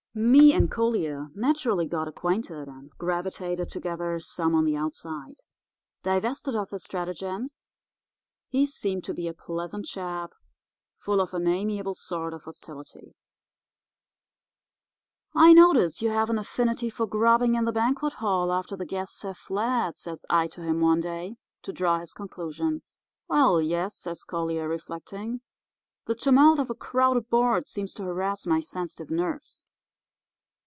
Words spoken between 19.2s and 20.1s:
have fled,'